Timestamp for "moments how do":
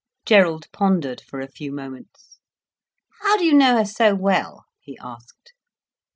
1.71-3.45